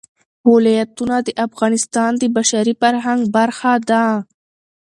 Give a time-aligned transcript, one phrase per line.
[0.51, 4.05] ولایتونه د افغانستان د بشري فرهنګ برخه ده.